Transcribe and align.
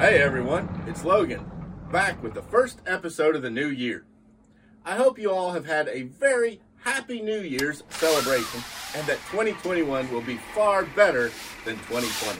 Hey 0.00 0.22
everyone, 0.22 0.82
it's 0.86 1.04
Logan, 1.04 1.44
back 1.92 2.22
with 2.22 2.32
the 2.32 2.40
first 2.40 2.80
episode 2.86 3.36
of 3.36 3.42
the 3.42 3.50
new 3.50 3.68
year. 3.68 4.06
I 4.82 4.96
hope 4.96 5.18
you 5.18 5.30
all 5.30 5.52
have 5.52 5.66
had 5.66 5.88
a 5.88 6.04
very 6.04 6.62
happy 6.78 7.20
New 7.20 7.40
Year's 7.40 7.82
celebration 7.90 8.62
and 8.96 9.06
that 9.06 9.18
2021 9.30 10.10
will 10.10 10.22
be 10.22 10.38
far 10.54 10.84
better 10.86 11.30
than 11.66 11.76
2020. 11.80 12.38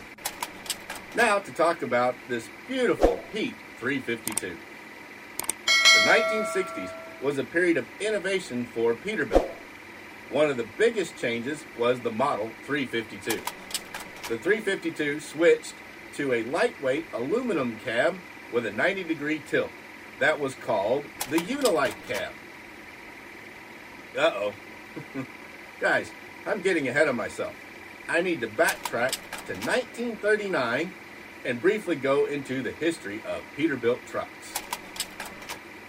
Now 1.15 1.39
to 1.39 1.53
talk 1.53 1.83
about 1.83 2.15
this 2.31 2.49
beautiful 2.67 3.21
Pete 3.31 3.57
352. 3.79 4.57
The 5.59 6.11
1960s 6.11 6.95
was 7.23 7.37
a 7.37 7.45
period 7.45 7.77
of 7.77 7.85
innovation 8.01 8.65
for 8.75 8.95
Peterbilt. 8.95 9.51
One 10.31 10.49
of 10.49 10.57
the 10.57 10.67
biggest 10.79 11.19
changes 11.19 11.67
was 11.79 12.01
the 12.01 12.11
Model 12.11 12.51
352. 12.65 13.37
The 14.31 14.39
352 14.39 15.21
switched 15.21 15.75
to 16.21 16.35
a 16.35 16.43
lightweight 16.45 17.07
aluminum 17.15 17.79
cab 17.83 18.15
with 18.53 18.67
a 18.67 18.71
90 18.71 19.05
degree 19.05 19.41
tilt. 19.49 19.71
That 20.19 20.39
was 20.39 20.55
called 20.55 21.03
the 21.31 21.39
Unilite 21.39 21.95
cab. 22.07 22.33
Uh 24.15 24.31
oh. 24.35 24.53
Guys, 25.81 26.11
I'm 26.47 26.61
getting 26.61 26.89
ahead 26.89 27.09
of 27.09 27.17
myself. 27.17 27.55
I 28.07 28.21
need 28.21 28.43
to 28.43 28.49
backtrack 28.49 29.13
to 29.47 29.55
1939 29.67 30.93
and 31.47 31.63
briefly 31.63 31.97
go 31.97 32.27
into 32.27 32.63
the 32.63 32.73
history 32.73 33.23
of 33.27 33.41
Peterbilt 33.57 34.05
trucks. 34.07 34.53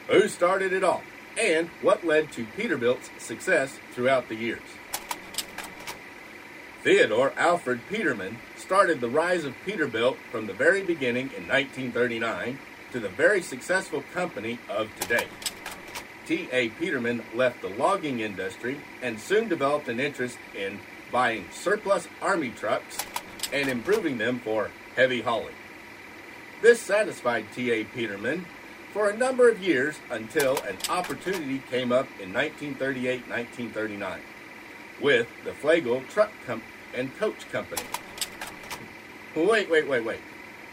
Who 0.08 0.30
started 0.30 0.72
it 0.72 0.84
all, 0.86 1.03
and 1.38 1.67
what 1.81 2.05
led 2.05 2.31
to 2.34 2.45
Peterbilt's 2.45 3.09
success 3.17 3.80
throughout 3.94 4.30
the 4.30 4.36
years. 4.36 4.61
Theodore 6.84 7.34
Alfred 7.36 7.81
Peterman 7.89 8.38
started 8.72 9.02
the 9.02 9.09
rise 9.09 9.44
of 9.44 9.53
Peterbilt 9.66 10.16
from 10.31 10.47
the 10.47 10.53
very 10.53 10.81
beginning 10.81 11.25
in 11.36 11.45
1939 11.45 12.58
to 12.94 13.02
the 13.02 13.09
very 13.09 13.41
successful 13.41 14.02
company 14.14 14.58
of 14.69 14.89
today. 14.97 15.27
T.A. 16.25 16.69
Peterman 16.69 17.22
left 17.36 17.61
the 17.61 17.67
logging 17.67 18.22
industry 18.22 18.80
and 19.02 19.19
soon 19.19 19.49
developed 19.49 19.89
an 19.89 19.99
interest 19.99 20.38
in 20.58 20.80
buying 21.11 21.44
surplus 21.52 22.08
army 22.22 22.49
trucks 22.52 22.97
and 23.52 23.67
improving 23.67 24.17
them 24.17 24.39
for 24.39 24.72
heavy 24.95 25.19
hauling. 25.19 25.55
This 26.61 26.80
satisfied 26.80 27.47
T.A. 27.53 27.83
Peterman 27.83 28.45
for 28.94 29.09
a 29.09 29.17
number 29.17 29.49
of 29.49 29.61
years 29.61 29.99
until 30.09 30.55
an 30.59 30.77
opportunity 30.88 31.61
came 31.69 31.92
up 31.92 32.08
in 32.22 32.31
1938 32.31 33.27
1939 33.27 34.22
with 35.02 35.27
the 35.44 35.52
Flagel 35.52 36.08
Truck 36.08 36.31
Com- 36.47 36.64
and 36.95 37.14
Coach 37.17 37.52
Company. 37.52 37.83
Wait, 39.35 39.69
wait, 39.69 39.87
wait, 39.87 40.03
wait. 40.03 40.19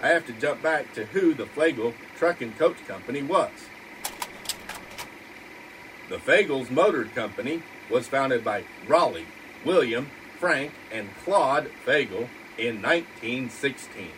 I 0.02 0.08
have 0.08 0.26
to 0.26 0.32
jump 0.32 0.62
back 0.62 0.92
to 0.94 1.04
who 1.06 1.32
the 1.32 1.46
Flegel 1.46 1.94
Truck 2.16 2.40
and 2.40 2.56
Coach 2.58 2.84
Company 2.88 3.22
was. 3.22 3.50
The 6.08 6.18
Fagles 6.18 6.68
Motor 6.68 7.04
Company 7.04 7.62
was 7.88 8.08
founded 8.08 8.42
by 8.42 8.64
Raleigh, 8.88 9.26
William, 9.64 10.10
Frank, 10.40 10.72
and 10.90 11.08
Claude 11.24 11.70
Fageol 11.86 12.28
in 12.56 12.82
1916. 12.82 14.08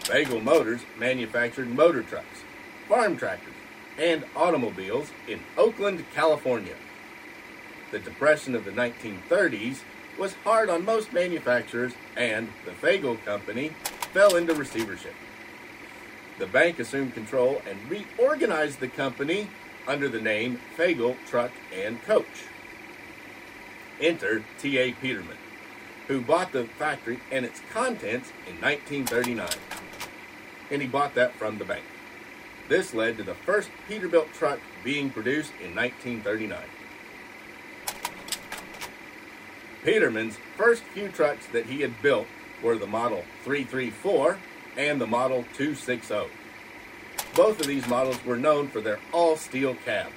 Fageol 0.00 0.42
Motors 0.42 0.82
manufactured 0.98 1.68
motor 1.68 2.02
trucks, 2.02 2.42
farm 2.88 3.18
tractors, 3.18 3.54
and 3.98 4.24
automobiles 4.34 5.10
in 5.28 5.40
Oakland, 5.58 6.04
California. 6.14 6.76
The 7.90 7.98
Depression 7.98 8.54
of 8.54 8.64
the 8.64 8.70
1930s 8.70 9.80
was 10.18 10.34
hard 10.44 10.70
on 10.70 10.84
most 10.84 11.12
manufacturers, 11.12 11.92
and 12.16 12.48
the 12.64 12.72
Fageol 12.72 13.22
Company 13.24 13.72
fell 14.12 14.36
into 14.36 14.54
receivership. 14.54 15.14
The 16.38 16.46
bank 16.46 16.78
assumed 16.78 17.14
control 17.14 17.62
and 17.68 17.78
reorganized 17.90 18.80
the 18.80 18.88
company 18.88 19.48
under 19.86 20.08
the 20.08 20.20
name 20.20 20.60
Fageol 20.76 21.16
Truck 21.26 21.52
and 21.74 22.02
Coach. 22.02 22.44
Enter 24.00 24.44
T.A. 24.58 24.92
Peterman, 24.92 25.38
who 26.08 26.20
bought 26.20 26.52
the 26.52 26.64
factory 26.64 27.20
and 27.30 27.44
its 27.44 27.62
contents 27.72 28.30
in 28.46 28.60
1939. 28.60 29.48
And 30.70 30.82
he 30.82 30.88
bought 30.88 31.14
that 31.14 31.34
from 31.34 31.58
the 31.58 31.64
bank. 31.64 31.84
This 32.68 32.92
led 32.92 33.16
to 33.16 33.22
the 33.22 33.34
first 33.34 33.70
Peterbilt 33.88 34.32
truck 34.32 34.58
being 34.82 35.10
produced 35.10 35.52
in 35.62 35.74
1939. 35.74 36.58
Peterman's 39.86 40.36
first 40.56 40.82
few 40.82 41.08
trucks 41.08 41.46
that 41.52 41.66
he 41.66 41.80
had 41.80 42.02
built 42.02 42.26
were 42.60 42.76
the 42.76 42.88
Model 42.88 43.22
334 43.44 44.36
and 44.76 45.00
the 45.00 45.06
Model 45.06 45.44
260. 45.54 46.24
Both 47.36 47.60
of 47.60 47.68
these 47.68 47.86
models 47.86 48.22
were 48.24 48.36
known 48.36 48.66
for 48.66 48.80
their 48.80 48.98
all 49.12 49.36
steel 49.36 49.76
cabs. 49.84 50.10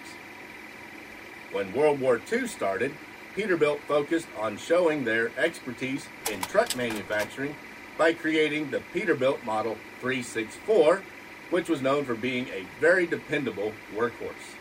When 1.52 1.72
World 1.72 2.02
War 2.02 2.19
II 2.31 2.47
started, 2.47 2.96
Peterbilt 3.35 3.78
focused 3.81 4.25
on 4.40 4.58
showing 4.58 5.03
their 5.03 5.29
expertise 5.38 6.08
in 6.31 6.41
truck 6.41 6.75
manufacturing 6.75 7.56
by 7.96 8.13
creating 8.13 8.72
the 8.72 8.81
Peterbilt 8.91 9.44
Model 9.44 9.75
364, 10.00 11.03
which 11.52 11.69
was 11.69 11.84
known 11.84 12.06
for 12.06 12.16
being 12.16 12.47
a 12.47 12.66
very 12.79 13.06
dependable 13.06 13.74
workhorse. 13.96 14.56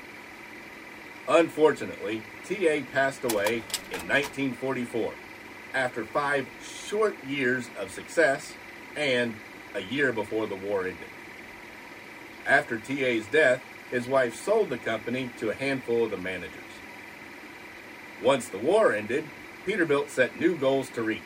Unfortunately, 1.28 2.22
TA 2.48 2.80
passed 2.90 3.22
away 3.22 3.62
in 3.92 4.08
1944 4.08 5.12
after 5.74 6.04
five 6.06 6.46
short 6.86 7.14
years 7.26 7.68
of 7.78 7.90
success 7.90 8.54
and 8.96 9.34
a 9.74 9.80
year 9.80 10.10
before 10.10 10.46
the 10.46 10.56
war 10.56 10.82
ended. 10.82 10.96
After 12.46 12.78
TA's 12.78 13.26
death, 13.26 13.62
his 13.90 14.08
wife 14.08 14.34
sold 14.34 14.70
the 14.70 14.78
company 14.78 15.30
to 15.38 15.50
a 15.50 15.54
handful 15.54 16.04
of 16.04 16.10
the 16.10 16.16
managers. 16.16 16.52
Once 18.22 18.48
the 18.48 18.58
war 18.58 18.94
ended, 18.94 19.24
Peterbilt 19.66 20.08
set 20.08 20.40
new 20.40 20.56
goals 20.56 20.88
to 20.90 21.02
reach. 21.02 21.20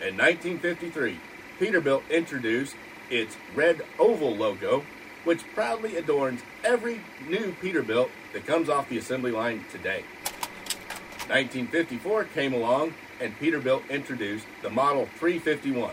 In 0.00 0.16
1953, 0.16 1.18
Peterbilt 1.58 2.08
introduced 2.08 2.76
its 3.10 3.36
red 3.56 3.82
oval 3.98 4.36
logo 4.36 4.84
which 5.24 5.46
proudly 5.54 5.96
adorns 5.96 6.42
every 6.64 7.00
new 7.28 7.52
Peterbilt 7.60 8.10
that 8.32 8.46
comes 8.46 8.68
off 8.68 8.88
the 8.88 8.98
assembly 8.98 9.30
line 9.30 9.64
today. 9.70 10.04
1954 11.28 12.24
came 12.24 12.54
along 12.54 12.94
and 13.20 13.38
Peterbilt 13.38 13.88
introduced 13.90 14.46
the 14.62 14.70
Model 14.70 15.06
351. 15.16 15.92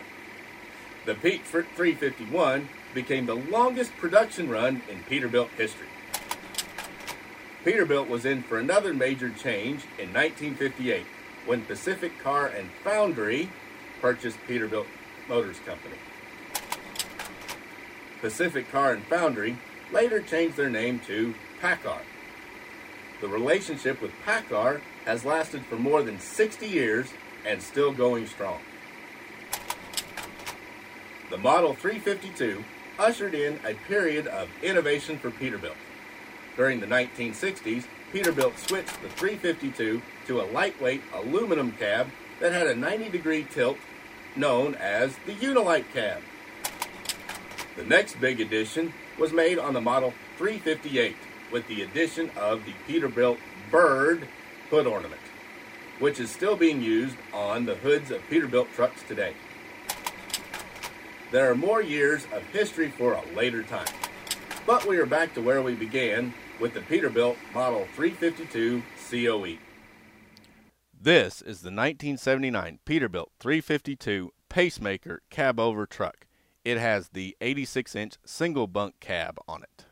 The 1.06 1.16
Pete 1.16 1.44
351 1.44 2.70
became 2.94 3.26
the 3.26 3.36
longest 3.36 3.96
production 3.98 4.50
run 4.50 4.82
in 4.90 5.04
Peterbilt 5.04 5.50
history. 5.50 5.88
Peterbilt 7.64 8.08
was 8.08 8.26
in 8.26 8.44
for 8.44 8.60
another 8.60 8.94
major 8.94 9.30
change 9.30 9.84
in 10.00 10.14
1958 10.14 11.06
when 11.46 11.66
Pacific 11.66 12.18
Car 12.20 12.48
and 12.48 12.70
Foundry 12.84 13.50
purchased 14.02 14.38
Peterbilt 14.48 14.86
Motors 15.28 15.60
Company. 15.66 15.96
Pacific 18.22 18.72
Car 18.72 18.94
and 18.94 19.04
Foundry 19.06 19.58
later 19.92 20.20
changed 20.22 20.58
their 20.58 20.70
name 20.70 21.00
to 21.08 21.34
PACCAR. 21.62 22.02
The 23.22 23.28
relationship 23.28 24.02
with 24.02 24.12
PACCAR 24.26 24.82
has 25.06 25.26
lasted 25.26 25.66
for 25.66 25.78
more 25.78 26.04
than 26.04 26.20
60 26.20 26.68
years 26.68 27.08
and 27.46 27.62
still 27.62 27.92
going 27.92 28.28
strong. 28.28 28.60
The 31.30 31.38
Model 31.38 31.74
352 31.74 32.64
ushered 33.00 33.34
in 33.34 33.60
a 33.66 33.74
period 33.88 34.28
of 34.28 34.50
innovation 34.62 35.18
for 35.18 35.32
Peterbilt. 35.32 35.76
During 36.56 36.80
the 36.80 36.88
1960s, 36.88 37.86
Peterbilt 38.14 38.58
switched 38.58 39.02
the 39.02 39.10
352 39.10 40.02
to 40.28 40.42
a 40.42 40.50
lightweight 40.52 41.02
aluminum 41.14 41.74
cab 41.74 42.08
that 42.40 42.54
had 42.54 42.68
a 42.68 42.76
90 42.76 43.10
degree 43.10 43.46
tilt 43.50 43.78
known 44.36 44.76
as 44.76 45.16
the 45.26 45.34
Unilite 45.34 45.92
cab. 45.94 46.22
The 47.76 47.84
next 47.84 48.22
big 48.22 48.40
addition 48.40 48.94
was 49.20 49.34
made 49.34 49.60
on 49.60 49.74
the 49.74 49.82
Model 49.82 50.14
358 50.38 51.16
with 51.52 51.68
the 51.68 51.82
addition 51.82 52.32
of 52.38 52.64
the 52.66 52.74
Peterbilt 52.88 53.38
Bird 53.70 54.28
hood 54.70 54.88
ornament, 54.88 55.22
which 56.00 56.20
is 56.20 56.32
still 56.32 56.56
being 56.56 56.82
used 56.82 57.18
on 57.34 57.66
the 57.66 57.76
hoods 57.76 58.12
of 58.12 58.22
Peterbilt 58.30 58.74
trucks 58.74 59.04
today. 59.04 59.34
There 61.32 61.52
are 61.52 61.56
more 61.56 61.82
years 61.82 62.26
of 62.34 62.44
history 62.54 62.92
for 62.92 63.14
a 63.14 63.36
later 63.36 63.62
time, 63.64 63.94
but 64.66 64.86
we 64.86 64.98
are 64.98 65.06
back 65.06 65.34
to 65.34 65.42
where 65.42 65.62
we 65.62 65.76
began 65.76 66.34
with 66.62 66.74
the 66.74 66.80
Peterbilt 66.80 67.36
Model 67.54 67.88
352 67.96 68.84
COE. 69.12 69.58
This 70.98 71.42
is 71.42 71.62
the 71.62 71.72
1979 71.72 72.80
Peterbilt 72.86 73.32
352 73.40 74.32
Pacemaker 74.48 75.22
cab 75.30 75.60
over 75.60 75.86
truck. 75.86 76.26
It 76.66 76.80
has 76.80 77.10
the 77.10 77.38
86 77.42 77.96
inch 77.96 78.16
single 78.26 78.66
bunk 78.66 79.00
cab 79.00 79.38
on 79.48 79.62
it. 79.62 79.86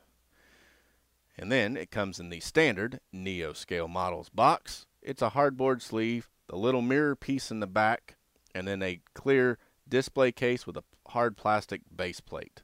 And 1.37 1.51
then 1.51 1.77
it 1.77 1.91
comes 1.91 2.19
in 2.19 2.29
the 2.29 2.39
standard 2.39 2.99
Neo 3.11 3.53
Scale 3.53 3.87
Models 3.87 4.29
box. 4.29 4.87
It's 5.01 5.21
a 5.21 5.31
hardboard 5.31 5.83
sleeve, 5.83 6.29
the 6.47 6.55
little 6.55 6.81
mirror 6.81 7.15
piece 7.15 7.51
in 7.51 7.59
the 7.59 7.67
back, 7.67 8.15
and 8.55 8.67
then 8.67 8.81
a 8.81 9.01
clear 9.13 9.59
display 9.87 10.31
case 10.31 10.65
with 10.65 10.75
a 10.75 10.83
hard 11.09 11.37
plastic 11.37 11.81
base 11.95 12.19
plate. 12.19 12.63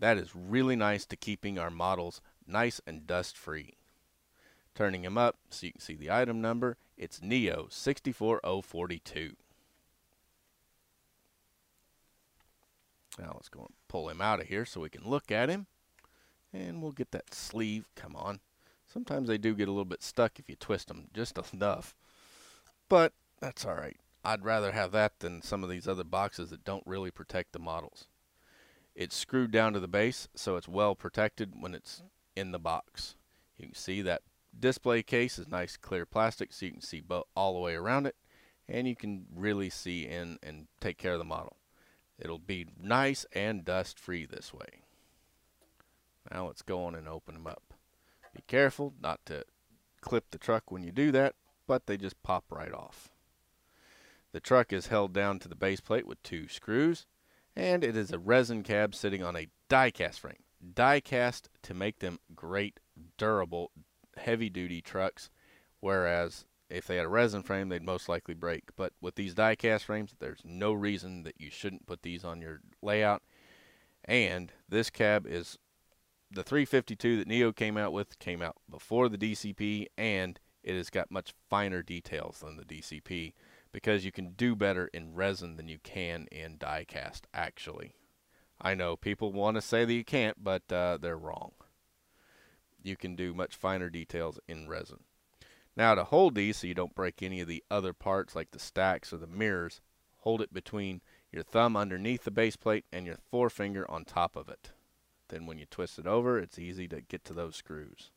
That 0.00 0.18
is 0.18 0.34
really 0.34 0.76
nice 0.76 1.06
to 1.06 1.16
keeping 1.16 1.56
our 1.56 1.70
models 1.70 2.20
nice 2.48 2.80
and 2.84 3.06
dust 3.06 3.36
free. 3.36 3.74
Turning 4.74 5.02
them 5.02 5.16
up 5.16 5.36
so 5.50 5.66
you 5.66 5.72
can 5.72 5.80
see 5.80 5.94
the 5.94 6.10
item 6.10 6.40
number, 6.40 6.76
it's 6.96 7.22
Neo 7.22 7.68
64042. 7.70 9.36
Now 13.18 13.32
let's 13.34 13.48
go 13.48 13.60
and 13.60 13.74
pull 13.88 14.08
him 14.08 14.20
out 14.20 14.40
of 14.40 14.46
here 14.46 14.64
so 14.64 14.80
we 14.80 14.90
can 14.90 15.08
look 15.08 15.30
at 15.30 15.48
him. 15.48 15.66
And 16.52 16.82
we'll 16.82 16.92
get 16.92 17.10
that 17.10 17.34
sleeve, 17.34 17.88
come 17.94 18.16
on. 18.16 18.40
Sometimes 18.86 19.28
they 19.28 19.38
do 19.38 19.54
get 19.54 19.68
a 19.68 19.72
little 19.72 19.84
bit 19.84 20.02
stuck 20.02 20.38
if 20.38 20.48
you 20.48 20.56
twist 20.56 20.88
them 20.88 21.08
just 21.12 21.38
enough. 21.52 21.94
But 22.88 23.12
that's 23.40 23.64
alright. 23.64 23.96
I'd 24.24 24.44
rather 24.44 24.72
have 24.72 24.92
that 24.92 25.20
than 25.20 25.42
some 25.42 25.62
of 25.62 25.70
these 25.70 25.86
other 25.86 26.04
boxes 26.04 26.50
that 26.50 26.64
don't 26.64 26.86
really 26.86 27.10
protect 27.10 27.52
the 27.52 27.58
models. 27.58 28.06
It's 28.94 29.14
screwed 29.14 29.50
down 29.50 29.72
to 29.74 29.80
the 29.80 29.88
base 29.88 30.28
so 30.34 30.56
it's 30.56 30.68
well 30.68 30.94
protected 30.94 31.52
when 31.60 31.74
it's 31.74 32.02
in 32.34 32.52
the 32.52 32.58
box. 32.58 33.16
You 33.56 33.66
can 33.66 33.74
see 33.74 34.02
that 34.02 34.22
display 34.58 35.02
case 35.02 35.38
is 35.38 35.48
nice 35.48 35.76
clear 35.76 36.06
plastic 36.06 36.52
so 36.52 36.66
you 36.66 36.72
can 36.72 36.80
see 36.80 37.02
all 37.36 37.54
the 37.54 37.60
way 37.60 37.74
around 37.74 38.06
it 38.06 38.16
and 38.68 38.88
you 38.88 38.96
can 38.96 39.26
really 39.34 39.70
see 39.70 40.06
in 40.06 40.38
and 40.42 40.66
take 40.80 40.98
care 40.98 41.12
of 41.12 41.18
the 41.18 41.24
model. 41.24 41.56
It'll 42.18 42.38
be 42.38 42.66
nice 42.80 43.26
and 43.32 43.64
dust 43.64 43.98
free 43.98 44.26
this 44.26 44.52
way. 44.52 44.82
Now 46.30 46.46
let's 46.46 46.62
go 46.62 46.84
on 46.84 46.94
and 46.94 47.08
open 47.08 47.34
them 47.34 47.46
up. 47.46 47.74
Be 48.34 48.42
careful 48.46 48.94
not 49.00 49.20
to 49.26 49.44
clip 50.00 50.30
the 50.30 50.38
truck 50.38 50.70
when 50.70 50.82
you 50.82 50.92
do 50.92 51.12
that, 51.12 51.34
but 51.66 51.86
they 51.86 51.96
just 51.96 52.22
pop 52.22 52.44
right 52.50 52.72
off. 52.72 53.10
The 54.32 54.40
truck 54.40 54.72
is 54.72 54.88
held 54.88 55.12
down 55.12 55.38
to 55.40 55.48
the 55.48 55.54
base 55.54 55.80
plate 55.80 56.06
with 56.06 56.22
two 56.22 56.48
screws 56.48 57.06
and 57.56 57.82
it 57.82 57.96
is 57.96 58.12
a 58.12 58.18
resin 58.18 58.62
cab 58.62 58.94
sitting 58.94 59.22
on 59.22 59.34
a 59.34 59.48
die 59.68 59.90
cast 59.90 60.20
frame. 60.20 60.44
Die 60.74 61.00
cast 61.00 61.48
to 61.62 61.74
make 61.74 62.00
them 62.00 62.18
great, 62.34 62.80
durable, 63.16 63.70
heavy 64.16 64.50
duty 64.50 64.82
trucks, 64.82 65.30
whereas 65.80 66.44
if 66.68 66.86
they 66.86 66.96
had 66.96 67.06
a 67.06 67.08
resin 67.08 67.42
frame, 67.42 67.68
they'd 67.68 67.82
most 67.82 68.08
likely 68.08 68.34
break. 68.34 68.64
But 68.76 68.92
with 69.00 69.14
these 69.14 69.34
die 69.34 69.54
cast 69.54 69.84
frames, 69.84 70.14
there's 70.18 70.40
no 70.44 70.72
reason 70.72 71.22
that 71.22 71.40
you 71.40 71.50
shouldn't 71.50 71.86
put 71.86 72.02
these 72.02 72.24
on 72.24 72.40
your 72.40 72.60
layout. 72.82 73.22
And 74.04 74.52
this 74.68 74.90
cab 74.90 75.26
is 75.26 75.58
the 76.30 76.42
352 76.42 77.18
that 77.18 77.28
Neo 77.28 77.52
came 77.52 77.76
out 77.76 77.92
with, 77.92 78.18
came 78.18 78.42
out 78.42 78.56
before 78.68 79.08
the 79.08 79.18
DCP, 79.18 79.86
and 79.96 80.40
it 80.62 80.74
has 80.74 80.90
got 80.90 81.10
much 81.10 81.34
finer 81.48 81.82
details 81.82 82.40
than 82.40 82.56
the 82.56 82.64
DCP 82.64 83.32
because 83.72 84.04
you 84.04 84.12
can 84.12 84.32
do 84.32 84.56
better 84.56 84.88
in 84.92 85.14
resin 85.14 85.56
than 85.56 85.68
you 85.68 85.78
can 85.78 86.26
in 86.32 86.56
die 86.58 86.84
cast 86.86 87.26
actually. 87.32 87.94
I 88.60 88.74
know 88.74 88.96
people 88.96 89.32
want 89.32 89.56
to 89.56 89.60
say 89.60 89.84
that 89.84 89.92
you 89.92 90.04
can't, 90.04 90.42
but 90.42 90.70
uh, 90.72 90.98
they're 91.00 91.16
wrong. 91.16 91.52
You 92.82 92.96
can 92.96 93.14
do 93.14 93.34
much 93.34 93.54
finer 93.54 93.90
details 93.90 94.38
in 94.48 94.68
resin. 94.68 95.00
Now 95.76 95.94
to 95.94 96.04
hold 96.04 96.34
these 96.34 96.56
so 96.56 96.66
you 96.66 96.74
don't 96.74 96.94
break 96.94 97.22
any 97.22 97.40
of 97.40 97.48
the 97.48 97.62
other 97.70 97.92
parts 97.92 98.34
like 98.34 98.50
the 98.50 98.58
stacks 98.58 99.12
or 99.12 99.18
the 99.18 99.26
mirrors, 99.26 99.80
hold 100.18 100.40
it 100.40 100.52
between 100.52 101.02
your 101.30 101.42
thumb 101.42 101.76
underneath 101.76 102.24
the 102.24 102.30
base 102.30 102.56
plate 102.56 102.86
and 102.92 103.06
your 103.06 103.18
forefinger 103.30 103.88
on 103.90 104.04
top 104.04 104.36
of 104.36 104.48
it. 104.48 104.70
Then 105.28 105.46
when 105.46 105.58
you 105.58 105.66
twist 105.66 105.98
it 105.98 106.06
over, 106.06 106.38
it's 106.38 106.58
easy 106.58 106.88
to 106.88 107.00
get 107.00 107.24
to 107.26 107.34
those 107.34 107.56
screws. 107.56 108.10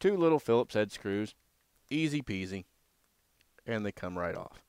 Two 0.00 0.16
little 0.16 0.38
Phillips 0.38 0.74
head 0.74 0.90
screws, 0.90 1.34
easy 1.90 2.22
peasy 2.22 2.64
and 3.68 3.84
they 3.84 3.92
come 3.92 4.18
right 4.18 4.34
off. 4.34 4.62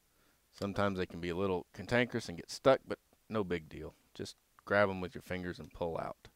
Sometimes 0.51 0.97
they 0.97 1.05
can 1.05 1.21
be 1.21 1.29
a 1.29 1.35
little 1.35 1.65
cantankerous 1.73 2.27
and 2.27 2.37
get 2.37 2.51
stuck, 2.51 2.81
but 2.87 2.99
no 3.29 3.43
big 3.43 3.69
deal. 3.69 3.93
Just 4.13 4.35
grab 4.65 4.89
them 4.89 4.99
with 4.99 5.15
your 5.15 5.21
fingers 5.21 5.57
and 5.57 5.73
pull 5.73 5.97
out. 5.97 6.28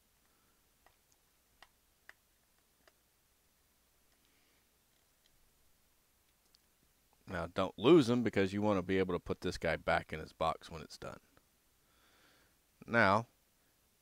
Now 7.33 7.47
don't 7.55 7.77
lose 7.79 8.05
them 8.05 8.21
because 8.21 8.53
you 8.53 8.61
want 8.61 8.77
to 8.77 8.83
be 8.83 8.99
able 8.99 9.15
to 9.15 9.19
put 9.19 9.41
this 9.41 9.57
guy 9.57 9.75
back 9.75 10.13
in 10.13 10.19
his 10.19 10.33
box 10.33 10.69
when 10.69 10.83
it's 10.83 10.99
done. 10.99 11.17
Now, 12.85 13.25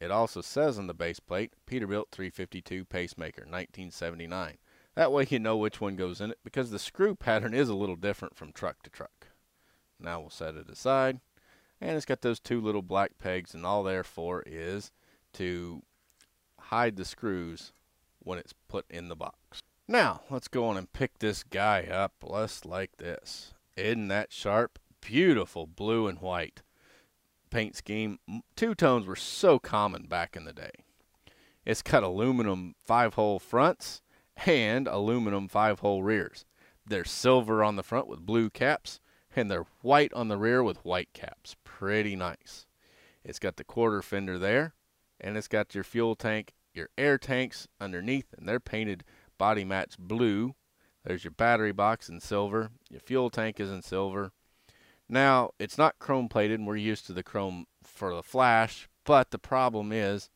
it 0.01 0.12
also 0.12 0.42
says 0.42 0.78
on 0.78 0.88
the 0.88 0.94
base 0.94 1.22
plate, 1.22 1.54
Peterbilt 1.66 2.12
352 2.12 2.83
Pacemaker 2.83 3.44
1979. 3.44 4.57
That 4.95 5.13
way 5.13 5.25
you 5.30 5.39
know 5.39 5.56
which 5.56 5.80
one 5.80 5.95
goes 5.95 6.19
in 6.19 6.31
it 6.31 6.39
because 6.44 6.72
the 6.72 6.80
screw 6.80 7.16
pattern 7.16 7.54
is 7.54 7.69
a 7.69 7.74
little 7.74 7.95
different 7.95 8.36
from 8.36 8.51
truck 8.51 8.83
to 8.83 8.89
truck. 8.89 9.28
Now 9.98 10.19
we'll 10.19 10.30
set 10.30 10.56
it 10.56 10.69
aside. 10.69 11.22
And 11.80 11.95
it's 11.95 12.06
got 12.06 12.22
those 12.22 12.42
two 12.42 12.60
little 12.60 12.81
black 12.81 13.18
pegs 13.18 13.54
and 13.54 13.66
all 13.66 13.84
there 13.84 14.04
for 14.04 14.44
is 14.45 14.92
to 15.34 15.84
hide 16.60 16.98
the 16.98 17.06
screws 17.06 17.72
when 18.19 18.39
it's 18.39 18.54
put 18.68 18.86
in 18.89 19.07
the 19.07 19.16
box. 19.16 19.62
Now, 19.91 20.21
let's 20.29 20.47
go 20.47 20.67
on 20.67 20.77
and 20.77 20.93
pick 20.93 21.19
this 21.19 21.43
guy 21.43 21.83
up 21.83 22.13
just 22.25 22.65
like 22.65 22.95
this. 22.95 23.53
Isn't 23.75 24.07
that 24.07 24.31
sharp? 24.31 24.79
Beautiful 25.01 25.67
blue 25.67 26.07
and 26.07 26.21
white 26.21 26.61
paint 27.49 27.75
scheme. 27.75 28.17
Two 28.55 28.73
tones 28.73 29.05
were 29.05 29.17
so 29.17 29.59
common 29.59 30.03
back 30.03 30.38
in 30.38 30.45
the 30.45 30.53
day. 30.53 30.71
It's 31.65 31.81
got 31.81 32.03
aluminum 32.03 32.75
five-hole 32.85 33.39
fronts 33.39 34.01
and 34.45 34.88
aluminum 34.88 35.49
five-hole 35.49 36.03
rears. 36.03 36.45
They're 36.88 37.03
silver 37.03 37.61
on 37.61 37.75
the 37.75 37.83
front 37.83 38.07
with 38.07 38.25
blue 38.25 38.49
caps, 38.49 39.01
and 39.35 39.51
they're 39.51 39.67
white 39.81 40.13
on 40.13 40.29
the 40.29 40.38
rear 40.38 40.63
with 40.63 40.85
white 40.85 41.11
caps. 41.11 41.57
Pretty 41.65 42.15
nice. 42.15 42.65
It's 43.25 43.39
got 43.39 43.57
the 43.57 43.65
quarter 43.65 44.01
fender 44.01 44.39
there, 44.39 44.73
and 45.19 45.35
it's 45.35 45.49
got 45.49 45.75
your 45.75 45.83
fuel 45.83 46.15
tank, 46.15 46.53
your 46.73 46.88
air 46.97 47.17
tanks 47.17 47.67
underneath, 47.81 48.33
and 48.38 48.47
they're 48.47 48.61
painted 48.61 49.03
body 49.41 49.65
match 49.65 49.97
blue. 49.97 50.53
There's 51.03 51.23
your 51.23 51.31
battery 51.31 51.71
box 51.71 52.07
in 52.09 52.19
silver. 52.19 52.69
Your 52.91 52.99
fuel 52.99 53.31
tank 53.31 53.59
is 53.59 53.71
in 53.71 53.81
silver. 53.81 54.33
Now, 55.09 55.49
it's 55.57 55.79
not 55.79 55.97
chrome 55.97 56.29
plated, 56.29 56.59
and 56.59 56.67
we're 56.67 56.75
used 56.75 57.07
to 57.07 57.13
the 57.13 57.23
chrome 57.23 57.65
for 57.81 58.13
the 58.13 58.21
flash, 58.21 58.88
but 59.03 59.31
the 59.31 59.39
problem 59.39 59.91
is 59.91 60.29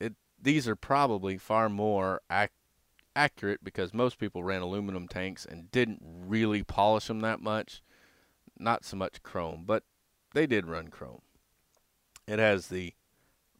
it 0.00 0.14
these 0.42 0.66
are 0.66 0.74
probably 0.74 1.38
far 1.38 1.68
more 1.68 2.20
ac 2.28 2.50
accurate 3.14 3.62
because 3.62 3.94
most 3.94 4.18
people 4.18 4.42
ran 4.42 4.60
aluminum 4.60 5.06
tanks 5.06 5.46
and 5.46 5.70
didn't 5.70 6.02
really 6.02 6.64
polish 6.64 7.06
them 7.06 7.20
that 7.20 7.40
much. 7.40 7.80
Not 8.58 8.84
so 8.84 8.96
much 8.96 9.22
chrome, 9.22 9.62
but 9.64 9.84
they 10.34 10.48
did 10.48 10.66
run 10.66 10.88
chrome. 10.88 11.22
It 12.26 12.40
has 12.40 12.66
the 12.66 12.94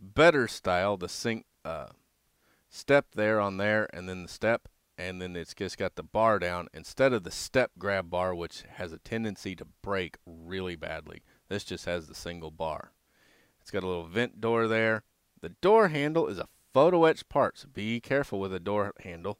better 0.00 0.48
style, 0.48 0.96
the 0.96 1.08
sink 1.08 1.44
uh, 1.64 1.90
step 2.72 3.06
there 3.14 3.38
on 3.38 3.58
there, 3.58 3.88
and 3.92 4.08
then 4.08 4.22
the 4.22 4.28
step, 4.28 4.68
and 4.98 5.20
then 5.20 5.36
it's 5.36 5.54
just 5.54 5.78
got 5.78 5.94
the 5.94 6.02
bar 6.02 6.38
down 6.38 6.68
instead 6.72 7.12
of 7.12 7.22
the 7.22 7.30
step 7.30 7.72
grab 7.78 8.10
bar, 8.10 8.34
which 8.34 8.64
has 8.76 8.92
a 8.92 8.98
tendency 8.98 9.54
to 9.54 9.66
break 9.82 10.16
really 10.26 10.74
badly. 10.74 11.22
This 11.48 11.64
just 11.64 11.84
has 11.84 12.08
the 12.08 12.14
single 12.14 12.50
bar. 12.50 12.92
It's 13.60 13.70
got 13.70 13.84
a 13.84 13.86
little 13.86 14.08
vent 14.08 14.40
door 14.40 14.66
there. 14.66 15.04
The 15.40 15.50
door 15.50 15.88
handle 15.88 16.28
is 16.28 16.38
a 16.38 16.48
photo 16.72 17.04
etched 17.04 17.28
part 17.28 17.58
so 17.58 17.68
Be 17.72 18.00
careful 18.00 18.40
with 18.40 18.54
a 18.54 18.60
door 18.60 18.92
handle. 19.00 19.38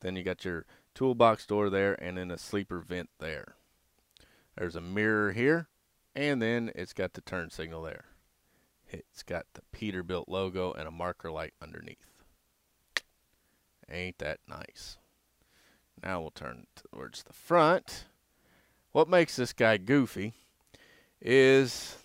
Then 0.00 0.16
you 0.16 0.22
got 0.22 0.44
your 0.44 0.64
toolbox 0.94 1.46
door 1.46 1.68
there 1.68 1.94
and 2.02 2.16
then 2.16 2.30
a 2.30 2.38
sleeper 2.38 2.78
vent 2.78 3.10
there. 3.18 3.56
There's 4.56 4.76
a 4.76 4.80
mirror 4.80 5.32
here 5.32 5.68
and 6.14 6.40
then 6.40 6.70
it's 6.74 6.92
got 6.92 7.14
the 7.14 7.20
turn 7.20 7.50
signal 7.50 7.82
there. 7.82 8.04
It's 8.88 9.22
got 9.22 9.46
the 9.54 9.62
Peterbilt 9.72 10.28
logo 10.28 10.72
and 10.72 10.86
a 10.86 10.90
marker 10.90 11.30
light 11.30 11.54
underneath. 11.60 12.11
Ain't 13.92 14.18
that 14.18 14.40
nice? 14.48 14.98
Now 16.02 16.20
we'll 16.20 16.30
turn 16.30 16.66
towards 16.90 17.22
the 17.22 17.32
front. 17.32 18.06
What 18.92 19.08
makes 19.08 19.36
this 19.36 19.52
guy 19.52 19.76
goofy 19.76 20.32
is 21.20 21.96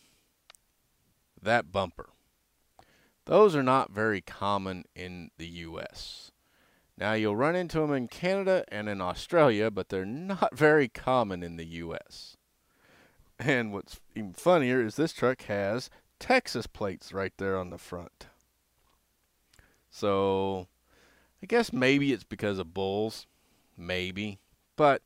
that 1.42 1.72
bumper. 1.72 2.10
Those 3.26 3.56
are 3.56 3.64
not 3.64 3.92
very 3.92 4.22
common 4.22 4.86
in 4.96 5.32
the 5.38 5.48
U.S. 5.48 6.32
Now, 6.98 7.14
you'll 7.14 7.36
run 7.36 7.56
into 7.56 7.80
them 7.80 7.94
in 7.94 8.08
Canada 8.08 8.64
and 8.70 8.90
in 8.90 9.02
Australia, 9.02 9.70
but 9.70 9.90
they're 9.90 10.06
not 10.06 10.58
very 10.58 10.88
common 10.88 11.44
in 11.44 11.58
the 11.58 11.66
U.S. 11.66 12.38
And 13.38 13.72
what's 13.72 14.00
even 14.16 14.34
funnier 14.34 14.84
is 14.84 14.96
this 14.96 15.14
truck 15.14 15.44
has 15.44 15.90
Texas 16.20 16.68
plates 16.68 17.14
right 17.14 17.34
there 17.38 17.58
on 17.58 17.70
the 17.70 17.78
front. 17.78 18.28
So, 19.90 20.68
I 21.42 21.46
guess 21.46 21.72
maybe 21.72 22.14
it's 22.14 22.24
because 22.24 22.60
of 22.60 22.74
bulls. 22.74 23.28
Maybe. 23.78 24.40
But 24.76 25.02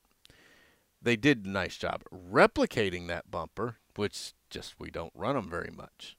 they 1.01 1.15
did 1.15 1.45
a 1.45 1.49
nice 1.49 1.77
job 1.77 2.03
replicating 2.13 3.07
that 3.07 3.31
bumper, 3.31 3.77
which 3.95 4.33
just 4.49 4.75
we 4.79 4.91
don't 4.91 5.13
run 5.15 5.35
them 5.35 5.49
very 5.49 5.71
much. 5.75 6.17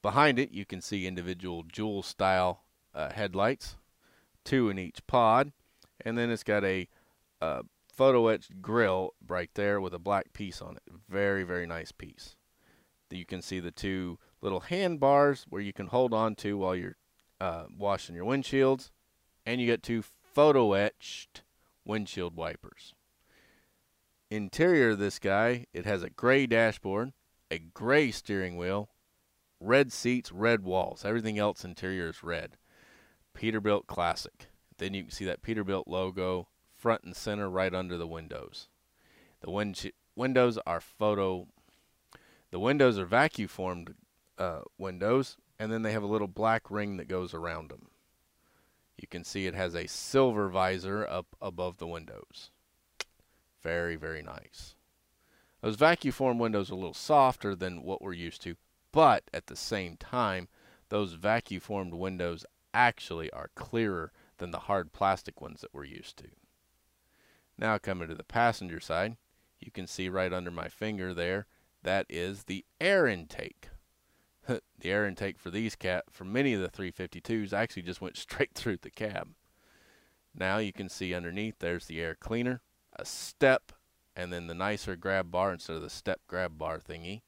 Behind 0.00 0.38
it, 0.38 0.50
you 0.50 0.64
can 0.64 0.80
see 0.80 1.06
individual 1.06 1.62
jewel 1.62 2.02
style 2.02 2.62
uh, 2.94 3.12
headlights, 3.12 3.76
two 4.44 4.68
in 4.68 4.78
each 4.78 5.06
pod, 5.06 5.52
and 6.00 6.18
then 6.18 6.30
it's 6.30 6.42
got 6.42 6.64
a 6.64 6.88
uh, 7.40 7.62
photo 7.92 8.28
etched 8.28 8.60
grill 8.60 9.14
right 9.26 9.50
there 9.54 9.80
with 9.80 9.94
a 9.94 9.98
black 9.98 10.32
piece 10.32 10.60
on 10.60 10.76
it. 10.76 10.82
Very, 11.08 11.44
very 11.44 11.66
nice 11.66 11.92
piece. 11.92 12.36
You 13.10 13.26
can 13.26 13.42
see 13.42 13.60
the 13.60 13.70
two 13.70 14.18
little 14.40 14.60
handbars 14.60 15.44
where 15.48 15.60
you 15.60 15.72
can 15.72 15.88
hold 15.88 16.14
on 16.14 16.34
to 16.36 16.56
while 16.56 16.74
you're 16.74 16.96
uh, 17.40 17.64
washing 17.76 18.16
your 18.16 18.24
windshields, 18.24 18.90
and 19.44 19.60
you 19.60 19.66
get 19.66 19.82
two 19.82 20.02
photo 20.02 20.72
etched 20.72 21.42
windshield 21.84 22.36
wipers. 22.36 22.94
Interior 24.30 24.90
of 24.90 24.98
this 24.98 25.18
guy, 25.18 25.66
it 25.72 25.84
has 25.84 26.02
a 26.02 26.10
gray 26.10 26.46
dashboard, 26.46 27.12
a 27.50 27.58
gray 27.58 28.10
steering 28.10 28.56
wheel, 28.56 28.88
red 29.60 29.92
seats, 29.92 30.32
red 30.32 30.64
walls. 30.64 31.04
Everything 31.04 31.38
else 31.38 31.64
interior 31.64 32.08
is 32.08 32.22
red. 32.22 32.56
Peterbilt 33.34 33.86
Classic. 33.86 34.48
Then 34.78 34.94
you 34.94 35.02
can 35.02 35.10
see 35.10 35.24
that 35.26 35.42
Peterbilt 35.42 35.84
logo 35.86 36.48
front 36.72 37.04
and 37.04 37.14
center 37.14 37.48
right 37.48 37.74
under 37.74 37.96
the 37.96 38.06
windows. 38.06 38.68
The 39.40 39.50
wind 39.50 39.92
windows 40.16 40.58
are 40.66 40.80
photo. 40.80 41.46
The 42.50 42.58
windows 42.58 42.98
are 42.98 43.06
vacuum 43.06 43.48
formed 43.48 43.94
uh, 44.38 44.62
windows, 44.78 45.36
and 45.58 45.72
then 45.72 45.82
they 45.82 45.92
have 45.92 46.02
a 46.02 46.06
little 46.06 46.28
black 46.28 46.70
ring 46.70 46.96
that 46.96 47.08
goes 47.08 47.34
around 47.34 47.70
them. 47.70 47.88
You 49.02 49.08
can 49.08 49.24
see 49.24 49.46
it 49.46 49.54
has 49.54 49.74
a 49.74 49.88
silver 49.88 50.48
visor 50.48 51.04
up 51.06 51.26
above 51.42 51.78
the 51.78 51.88
windows. 51.88 52.50
Very, 53.60 53.96
very 53.96 54.22
nice. 54.22 54.76
Those 55.60 55.76
vacuum 55.76 56.12
form 56.12 56.38
windows 56.38 56.70
are 56.70 56.74
a 56.74 56.76
little 56.76 56.94
softer 56.94 57.54
than 57.56 57.82
what 57.82 58.00
we're 58.00 58.12
used 58.12 58.42
to, 58.42 58.56
but 58.92 59.24
at 59.34 59.46
the 59.46 59.56
same 59.56 59.96
time, 59.96 60.48
those 60.88 61.14
vacuum 61.14 61.60
formed 61.60 61.94
windows 61.94 62.46
actually 62.72 63.30
are 63.32 63.50
clearer 63.56 64.12
than 64.38 64.52
the 64.52 64.60
hard 64.60 64.92
plastic 64.92 65.40
ones 65.40 65.60
that 65.60 65.74
we're 65.74 65.84
used 65.84 66.16
to. 66.18 66.28
Now 67.58 67.78
coming 67.78 68.08
to 68.08 68.14
the 68.14 68.24
passenger 68.24 68.80
side, 68.80 69.16
you 69.58 69.70
can 69.72 69.86
see 69.86 70.08
right 70.08 70.32
under 70.32 70.50
my 70.50 70.68
finger 70.68 71.12
there, 71.12 71.46
that 71.82 72.06
is 72.08 72.44
the 72.44 72.64
air 72.80 73.06
intake. 73.06 73.68
the 74.46 74.90
air 74.90 75.06
intake 75.06 75.38
for 75.38 75.50
these 75.50 75.76
cat 75.76 76.04
for 76.10 76.24
many 76.24 76.54
of 76.54 76.60
the 76.60 76.68
352s 76.68 77.52
actually 77.52 77.82
just 77.82 78.00
went 78.00 78.16
straight 78.16 78.54
through 78.54 78.78
the 78.78 78.90
cab. 78.90 79.28
Now 80.34 80.58
you 80.58 80.72
can 80.72 80.88
see 80.88 81.14
underneath 81.14 81.56
there's 81.58 81.86
the 81.86 82.00
air 82.00 82.14
cleaner, 82.14 82.62
a 82.96 83.04
step, 83.04 83.72
and 84.16 84.32
then 84.32 84.46
the 84.46 84.54
nicer 84.54 84.96
grab 84.96 85.30
bar 85.30 85.52
instead 85.52 85.76
of 85.76 85.82
the 85.82 85.90
step 85.90 86.20
grab 86.26 86.58
bar 86.58 86.78
thingy. 86.78 87.22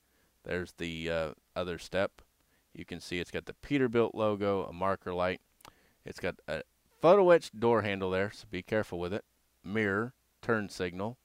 There's 0.45 0.73
the 0.73 1.11
uh, 1.11 1.31
other 1.55 1.79
step. 1.79 2.23
You 2.75 2.85
can 2.85 3.01
see 3.01 3.19
it's 3.19 3.31
got 3.31 3.47
the 3.47 3.55
Peterbilt 3.55 4.15
logo, 4.15 4.65
a 4.65 4.73
marker 4.73 5.15
light. 5.15 5.41
It's 6.05 6.21
got 6.21 6.37
a 6.49 6.63
photo 7.01 7.31
etched 7.31 7.61
door 7.61 7.83
handle 7.83 8.11
there, 8.11 8.31
so 8.31 8.47
be 8.51 8.63
careful 8.63 8.99
with 8.99 9.15
it. 9.15 9.25
Mirror, 9.63 10.15
turn 10.43 10.69
signal, 10.69 11.19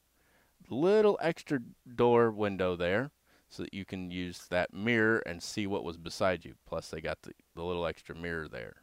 little 0.70 1.18
extra 1.22 1.60
door 1.96 2.32
window 2.32 2.76
there 2.76 3.12
so 3.50 3.64
that 3.64 3.74
you 3.74 3.84
can 3.84 4.12
use 4.12 4.46
that 4.50 4.74
mirror 4.74 5.20
and 5.26 5.42
see 5.42 5.66
what 5.66 5.84
was 5.84 5.98
beside 5.98 6.46
you. 6.46 6.54
Plus, 6.66 6.90
they 6.90 7.02
got 7.02 7.22
the, 7.24 7.32
the 7.56 7.64
little 7.64 7.86
extra 7.86 8.16
mirror 8.16 8.48
there. 8.48 8.78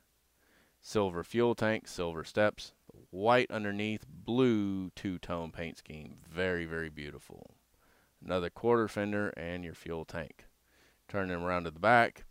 Silver 0.80 1.24
fuel 1.24 1.54
tank, 1.54 1.88
silver 1.88 2.24
steps, 2.24 2.72
white 3.10 3.50
underneath, 3.50 4.04
blue 4.08 4.90
two 4.90 5.18
tone 5.18 5.50
paint 5.50 5.78
scheme. 5.78 6.18
Very, 6.32 6.64
very 6.64 6.88
beautiful. 6.88 7.54
Another 8.24 8.50
quarter 8.50 8.88
fender 8.88 9.28
and 9.36 9.64
your 9.64 9.74
fuel 9.74 10.04
tank. 10.04 10.46
Turning 11.08 11.36
around 11.36 11.64
to 11.64 11.70
the 11.70 11.80
back, 11.80 12.24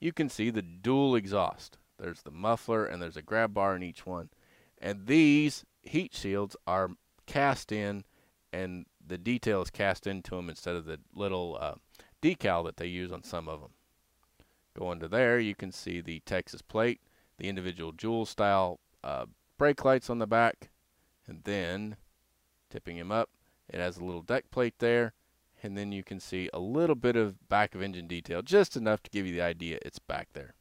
you 0.00 0.12
can 0.12 0.28
see 0.28 0.50
the 0.50 0.62
dual 0.62 1.14
exhaust. 1.14 1.78
There's 1.98 2.22
the 2.22 2.30
muffler 2.30 2.86
and 2.86 3.00
there's 3.00 3.16
a 3.16 3.22
grab 3.22 3.54
bar 3.54 3.76
in 3.76 3.82
each 3.82 4.06
one. 4.06 4.30
And 4.78 5.06
these 5.06 5.64
heat 5.82 6.14
shields 6.14 6.56
are 6.66 6.90
cast 7.26 7.72
in 7.72 8.04
and 8.52 8.86
the 9.06 9.18
detail 9.18 9.62
is 9.62 9.70
cast 9.70 10.06
into 10.06 10.36
them 10.36 10.48
instead 10.48 10.76
of 10.76 10.84
the 10.84 11.00
little 11.14 11.58
uh, 11.60 11.74
decal 12.22 12.64
that 12.64 12.76
they 12.76 12.86
use 12.86 13.12
on 13.12 13.22
some 13.22 13.48
of 13.48 13.60
them. 13.60 13.70
Go 14.78 14.92
to 14.92 15.08
there, 15.08 15.38
you 15.38 15.54
can 15.54 15.70
see 15.70 16.00
the 16.00 16.20
Texas 16.20 16.62
plate, 16.62 17.00
the 17.38 17.48
individual 17.48 17.92
jewel 17.92 18.26
style 18.26 18.80
uh, 19.04 19.26
brake 19.56 19.84
lights 19.84 20.10
on 20.10 20.18
the 20.18 20.26
back, 20.26 20.70
and 21.26 21.42
then 21.44 21.96
tipping 22.70 22.96
him 22.96 23.12
up, 23.12 23.30
it 23.68 23.78
has 23.78 23.96
a 23.96 24.04
little 24.04 24.22
deck 24.22 24.50
plate 24.50 24.74
there, 24.78 25.12
and 25.62 25.78
then 25.78 25.92
you 25.92 26.02
can 26.02 26.18
see 26.18 26.50
a 26.52 26.58
little 26.58 26.96
bit 26.96 27.16
of 27.16 27.48
back 27.48 27.74
of 27.74 27.82
engine 27.82 28.06
detail, 28.06 28.42
just 28.42 28.76
enough 28.76 29.02
to 29.02 29.10
give 29.10 29.26
you 29.26 29.32
the 29.32 29.40
idea 29.40 29.78
it's 29.82 29.98
back 29.98 30.28
there, 30.32 30.54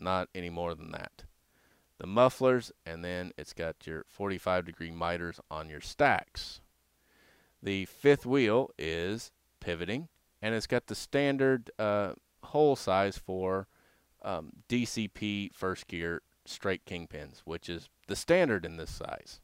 not 0.00 0.28
any 0.34 0.50
more 0.50 0.74
than 0.74 0.90
that. 0.90 1.24
The 1.98 2.06
mufflers, 2.06 2.72
and 2.84 3.04
then 3.04 3.32
it's 3.38 3.52
got 3.52 3.86
your 3.86 4.04
45 4.08 4.66
degree 4.66 4.90
miters 4.90 5.38
on 5.50 5.68
your 5.68 5.80
stacks. 5.80 6.60
The 7.62 7.84
fifth 7.84 8.26
wheel 8.26 8.70
is 8.76 9.30
pivoting, 9.60 10.08
and 10.40 10.54
it's 10.54 10.66
got 10.66 10.86
the 10.86 10.94
standard 10.94 11.70
uh, 11.78 12.14
hole 12.42 12.74
size 12.74 13.16
for 13.16 13.68
um, 14.22 14.50
DCP 14.68 15.54
first 15.54 15.86
gear 15.86 16.22
straight 16.44 16.84
kingpins, 16.84 17.40
which 17.44 17.68
is 17.68 17.88
the 18.08 18.16
standard 18.16 18.64
in 18.64 18.76
this 18.76 18.90
size. 18.90 19.40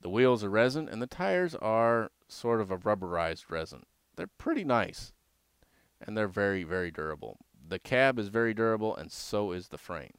The 0.00 0.08
wheels 0.08 0.42
are 0.42 0.50
resin, 0.50 0.88
and 0.88 1.00
the 1.00 1.06
tires 1.06 1.54
are 1.54 2.10
sort 2.28 2.60
of 2.60 2.70
a 2.70 2.78
rubberized 2.78 3.50
resin. 3.50 3.84
They're 4.16 4.26
pretty 4.26 4.64
nice, 4.64 5.12
and 6.00 6.16
they're 6.16 6.28
very, 6.28 6.64
very 6.64 6.90
durable. 6.90 7.38
The 7.68 7.78
cab 7.78 8.18
is 8.18 8.28
very 8.28 8.52
durable, 8.52 8.94
and 8.96 9.12
so 9.12 9.52
is 9.52 9.68
the 9.68 9.78
frame. 9.78 10.14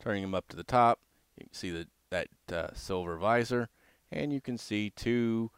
Turning 0.00 0.22
them 0.22 0.34
up 0.34 0.48
to 0.48 0.56
the 0.56 0.64
top, 0.64 1.00
you 1.38 1.46
can 1.46 1.54
see 1.54 1.70
the, 1.70 1.86
that 2.10 2.28
uh, 2.52 2.74
silver 2.74 3.16
visor 3.16 3.68
and 4.14 4.32
you 4.32 4.40
can 4.40 4.56
see 4.56 4.90
two 4.90 5.50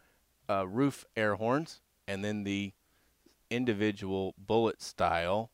uh, 0.49 0.67
roof 0.67 1.05
air 1.15 1.35
horns 1.35 1.81
and 2.09 2.25
then 2.25 2.43
the 2.43 2.73
individual 3.51 4.35
bullet 4.39 4.83
style 4.83 5.51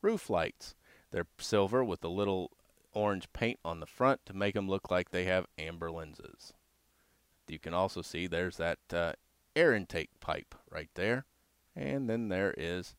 roof 0.00 0.30
lights. 0.30 0.74
They're 1.10 1.26
silver 1.38 1.82
with 1.82 2.04
a 2.04 2.08
little 2.08 2.52
orange 2.94 3.30
paint 3.32 3.58
on 3.64 3.80
the 3.80 3.86
front 3.86 4.24
to 4.26 4.34
make 4.34 4.54
them 4.54 4.68
look 4.68 4.90
like 4.90 5.10
they 5.10 5.24
have 5.24 5.46
amber 5.58 5.90
lenses. 5.90 6.54
You 7.48 7.58
can 7.58 7.74
also 7.74 8.02
see 8.02 8.26
there's 8.26 8.56
that 8.58 8.78
uh, 8.92 9.12
air 9.56 9.74
intake 9.74 10.10
pipe 10.20 10.54
right 10.70 10.90
there. 10.94 11.26
And 11.74 12.08
then 12.08 12.28
there 12.28 12.54
is 12.56 12.94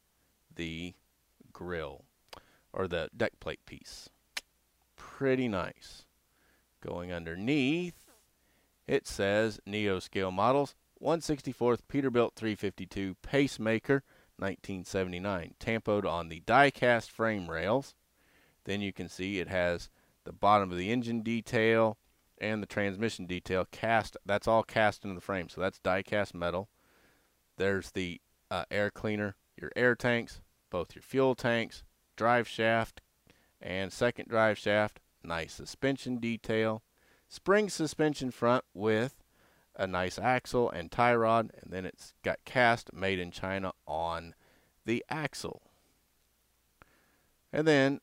the 0.53 0.93
grill 1.53 2.05
or 2.73 2.87
the 2.87 3.09
deck 3.15 3.39
plate 3.39 3.65
piece. 3.65 4.09
Pretty 4.95 5.47
nice. 5.47 6.05
Going 6.81 7.13
underneath 7.13 8.08
it 8.89 9.05
says 9.05 9.59
Neo 9.67 9.99
scale 9.99 10.31
models, 10.31 10.73
164th 10.99 11.81
Peterbilt 11.87 12.33
352 12.33 13.15
Pacemaker, 13.21 14.03
1979, 14.37 15.53
tampoed 15.59 16.09
on 16.09 16.29
the 16.29 16.39
die-cast 16.39 17.11
frame 17.11 17.51
rails. 17.51 17.93
Then 18.65 18.81
you 18.81 18.91
can 18.91 19.07
see 19.07 19.37
it 19.37 19.47
has 19.47 19.89
the 20.23 20.33
bottom 20.33 20.71
of 20.71 20.77
the 20.79 20.91
engine 20.91 21.21
detail 21.21 21.99
and 22.39 22.63
the 22.63 22.67
transmission 22.67 23.27
detail 23.27 23.67
cast. 23.71 24.17
That's 24.25 24.47
all 24.47 24.63
cast 24.63 25.03
into 25.03 25.13
the 25.13 25.21
frame, 25.21 25.49
so 25.49 25.61
that's 25.61 25.77
die-cast 25.77 26.33
metal. 26.33 26.67
There's 27.57 27.91
the 27.91 28.19
uh, 28.49 28.63
air 28.71 28.89
cleaner, 28.89 29.35
your 29.55 29.71
air 29.75 29.93
tanks, 29.93 30.41
both 30.71 30.95
your 30.95 31.03
fuel 31.03 31.35
tanks, 31.35 31.83
drive 32.15 32.47
shaft, 32.47 33.01
and 33.61 33.93
second 33.93 34.29
drive 34.29 34.57
shaft. 34.57 34.99
Nice 35.23 35.53
suspension 35.53 36.17
detail 36.17 36.81
spring 37.29 37.69
suspension 37.69 38.31
front 38.31 38.65
with 38.73 39.23
a 39.75 39.87
nice 39.87 40.19
axle 40.19 40.69
and 40.69 40.91
tie 40.91 41.15
rod, 41.15 41.51
and 41.61 41.71
then 41.71 41.85
it's 41.85 42.13
got 42.23 42.43
cast 42.43 42.91
made 42.91 43.19
in 43.19 43.31
China 43.31 43.71
on 43.87 44.35
the 44.85 45.05
axle. 45.09 45.61
And 47.53 47.65
then 47.65 48.01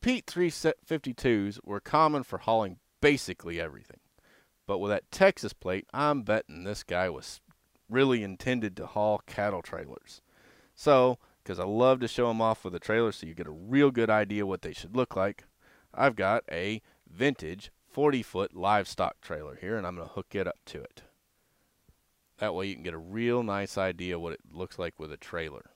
Pete 0.00 0.24
352s 0.26 1.58
were 1.64 1.80
common 1.80 2.22
for 2.22 2.38
hauling 2.38 2.78
basically 3.00 3.60
everything. 3.60 4.00
But 4.66 4.78
with 4.78 4.90
that 4.90 5.10
Texas 5.10 5.52
plate, 5.52 5.86
I'm 5.92 6.22
betting 6.22 6.64
this 6.64 6.82
guy 6.82 7.10
was 7.10 7.40
really 7.88 8.22
intended 8.22 8.76
to 8.76 8.86
haul 8.86 9.20
cattle 9.26 9.62
trailers. 9.62 10.20
So, 10.74 11.18
because 11.42 11.58
I 11.58 11.64
love 11.64 12.00
to 12.00 12.08
show 12.08 12.28
them 12.28 12.40
off 12.40 12.64
with 12.64 12.74
a 12.74 12.78
trailer 12.78 13.10
so 13.12 13.26
you 13.26 13.34
get 13.34 13.46
a 13.46 13.50
real 13.50 13.90
good 13.90 14.10
idea 14.10 14.46
what 14.46 14.62
they 14.62 14.72
should 14.72 14.94
look 14.94 15.16
like, 15.16 15.44
I've 15.94 16.16
got 16.16 16.44
a 16.50 16.82
vintage 17.10 17.72
40 17.90 18.22
foot 18.22 18.54
livestock 18.54 19.20
trailer 19.20 19.56
here 19.60 19.76
and 19.76 19.86
I'm 19.86 19.96
going 19.96 20.08
to 20.08 20.14
hook 20.14 20.34
it 20.34 20.46
up 20.46 20.58
to 20.66 20.82
it. 20.82 21.02
That 22.38 22.54
way 22.54 22.66
you 22.66 22.74
can 22.74 22.84
get 22.84 22.94
a 22.94 22.98
real 22.98 23.42
nice 23.42 23.76
idea 23.76 24.18
what 24.18 24.32
it 24.32 24.40
looks 24.52 24.78
like 24.78 24.98
with 24.98 25.12
a 25.12 25.16
trailer. 25.16 25.70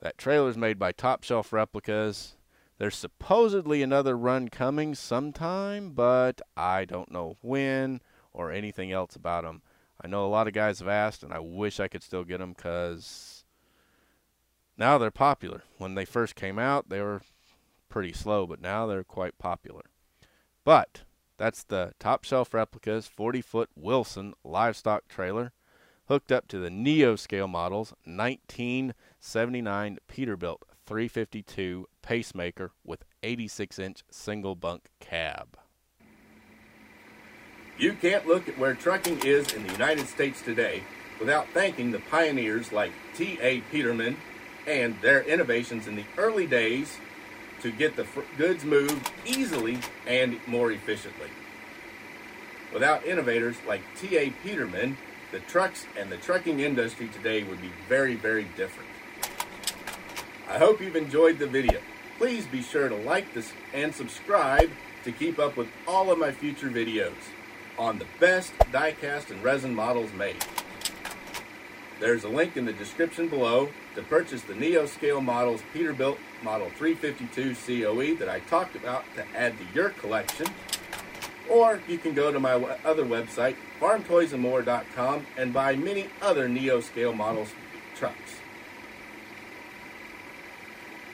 That 0.00 0.18
trailer 0.18 0.50
is 0.50 0.58
made 0.58 0.78
by 0.78 0.92
Top 0.92 1.22
Shelf 1.22 1.52
Replicas. 1.52 2.36
There's 2.78 2.96
supposedly 2.96 3.82
another 3.82 4.16
run 4.16 4.48
coming 4.48 4.94
sometime, 4.94 5.92
but 5.92 6.42
I 6.56 6.84
don't 6.84 7.10
know 7.10 7.38
when 7.40 8.02
or 8.34 8.52
anything 8.52 8.92
else 8.92 9.16
about 9.16 9.44
them. 9.44 9.62
I 9.98 10.08
know 10.08 10.26
a 10.26 10.28
lot 10.28 10.46
of 10.46 10.52
guys 10.52 10.80
have 10.80 10.88
asked, 10.88 11.22
and 11.22 11.32
I 11.32 11.38
wish 11.38 11.80
I 11.80 11.88
could 11.88 12.02
still 12.02 12.22
get 12.22 12.38
them 12.38 12.52
because 12.52 13.44
now 14.76 14.98
they're 14.98 15.10
popular. 15.10 15.62
When 15.78 15.94
they 15.94 16.04
first 16.04 16.34
came 16.34 16.58
out, 16.58 16.90
they 16.90 17.00
were 17.00 17.22
pretty 17.88 18.12
slow, 18.12 18.46
but 18.46 18.60
now 18.60 18.86
they're 18.86 19.04
quite 19.04 19.38
popular. 19.38 19.84
But 20.66 21.04
that's 21.38 21.62
the 21.62 21.92
top 22.00 22.24
shelf 22.24 22.52
replicas 22.52 23.06
40 23.06 23.40
foot 23.40 23.70
Wilson 23.76 24.34
livestock 24.42 25.06
trailer. 25.06 25.52
hooked 26.06 26.32
up 26.32 26.48
to 26.48 26.58
the 26.58 26.70
Neo 26.70 27.14
scale 27.14 27.46
models 27.46 27.94
1979 28.04 29.98
Peterbilt 30.08 30.62
352 30.84 31.86
pacemaker 32.02 32.72
with 32.84 33.04
86 33.22 33.78
inch 33.78 34.02
single 34.10 34.56
bunk 34.56 34.90
cab. 34.98 35.56
You 37.78 37.92
can't 37.92 38.26
look 38.26 38.48
at 38.48 38.58
where 38.58 38.74
trucking 38.74 39.24
is 39.24 39.52
in 39.52 39.64
the 39.64 39.72
United 39.72 40.08
States 40.08 40.42
today 40.42 40.82
without 41.20 41.46
thanking 41.50 41.92
the 41.92 42.00
pioneers 42.10 42.72
like 42.72 42.90
T.A. 43.14 43.60
Peterman 43.70 44.16
and 44.66 45.00
their 45.00 45.22
innovations 45.22 45.86
in 45.86 45.94
the 45.94 46.04
early 46.16 46.48
days 46.48 46.98
to 47.66 47.72
get 47.72 47.96
the 47.96 48.06
goods 48.38 48.64
moved 48.64 49.10
easily 49.24 49.76
and 50.06 50.38
more 50.46 50.70
efficiently. 50.70 51.26
Without 52.72 53.04
innovators 53.04 53.56
like 53.66 53.80
T.A. 53.96 54.30
Peterman, 54.44 54.96
the 55.32 55.40
trucks 55.40 55.84
and 55.98 56.08
the 56.08 56.16
trucking 56.16 56.60
industry 56.60 57.08
today 57.08 57.42
would 57.42 57.60
be 57.60 57.72
very, 57.88 58.14
very 58.14 58.44
different. 58.56 58.88
I 60.48 60.58
hope 60.58 60.80
you've 60.80 60.94
enjoyed 60.94 61.40
the 61.40 61.48
video. 61.48 61.80
Please 62.18 62.46
be 62.46 62.62
sure 62.62 62.88
to 62.88 62.94
like 62.94 63.34
this 63.34 63.52
and 63.74 63.92
subscribe 63.92 64.70
to 65.02 65.10
keep 65.10 65.40
up 65.40 65.56
with 65.56 65.66
all 65.88 66.12
of 66.12 66.20
my 66.20 66.30
future 66.30 66.70
videos 66.70 67.14
on 67.80 67.98
the 67.98 68.06
best 68.20 68.56
diecast 68.70 69.30
and 69.30 69.42
resin 69.42 69.74
models 69.74 70.12
made. 70.12 70.36
There's 71.98 72.24
a 72.24 72.28
link 72.28 72.58
in 72.58 72.66
the 72.66 72.74
description 72.74 73.28
below 73.28 73.70
to 73.94 74.02
purchase 74.02 74.42
the 74.42 74.54
Neo 74.54 74.84
Scale 74.84 75.22
Models 75.22 75.62
Peterbilt 75.72 76.18
Model 76.42 76.68
352 76.76 77.54
COE 77.54 78.14
that 78.16 78.28
I 78.28 78.40
talked 78.40 78.76
about 78.76 79.04
to 79.14 79.24
add 79.34 79.54
to 79.58 79.64
your 79.74 79.90
collection. 79.90 80.46
Or 81.48 81.80
you 81.88 81.96
can 81.96 82.12
go 82.12 82.30
to 82.30 82.38
my 82.38 82.52
other 82.84 83.04
website, 83.04 83.56
farmtoysandmore.com, 83.80 85.26
and 85.38 85.54
buy 85.54 85.76
many 85.76 86.08
other 86.20 86.48
Neo 86.48 86.80
Scale 86.80 87.14
Models 87.14 87.48
trucks. 87.94 88.40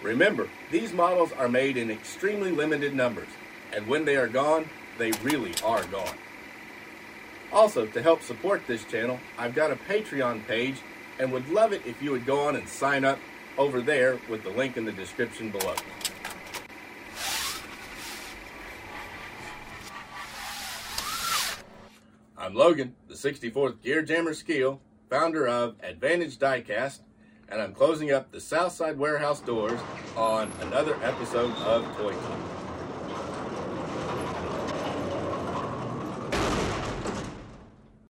Remember, 0.03 0.49
these 0.73 0.93
models 0.93 1.31
are 1.31 1.49
made 1.49 1.77
in 1.77 1.93
extremely 1.93 2.51
limited 2.51 2.93
numbers, 2.93 3.29
and 3.73 3.87
when 3.87 4.05
they 4.05 4.17
are 4.17 4.27
gone, 4.27 4.69
they 4.99 5.13
really 5.23 5.55
are 5.63 5.85
gone. 5.85 6.17
Also, 7.53 7.85
to 7.85 8.03
help 8.03 8.23
support 8.23 8.67
this 8.67 8.85
channel, 8.85 9.21
I've 9.37 9.55
got 9.55 9.71
a 9.71 9.77
Patreon 9.77 10.47
page 10.47 10.77
and 11.19 11.31
would 11.33 11.49
love 11.51 11.73
it 11.73 11.83
if 11.85 12.03
you 12.03 12.11
would 12.13 12.25
go 12.25 12.41
on 12.41 12.57
and 12.57 12.67
sign 12.67 13.05
up 13.05 13.19
over 13.59 13.83
there 13.83 14.19
with 14.31 14.43
the 14.43 14.51
link 14.51 14.79
in 14.79 14.87
the 14.87 14.93
description 14.93 15.51
below. 15.51 15.75
I'm 22.39 22.55
Logan, 22.55 22.95
the 23.07 23.15
64th 23.15 23.83
Gear 23.83 24.03
Jammer 24.03 24.33
Skeel, 24.33 24.81
founder 25.11 25.47
of 25.47 25.77
Advantage 25.83 26.39
Diecast, 26.39 27.01
and 27.51 27.61
I'm 27.61 27.75
closing 27.75 28.11
up 28.11 28.33
the 28.33 28.41
Southside 28.41 28.99
Warehouse 28.99 29.41
doors 29.41 29.79
on 30.17 30.51
another 30.63 30.97
episode 31.05 31.55
of 31.59 31.85
Toy. 31.99 32.52